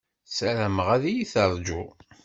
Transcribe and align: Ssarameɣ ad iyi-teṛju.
Ssarameɣ 0.29 0.87
ad 0.95 1.03
iyi-teṛju. 1.09 1.83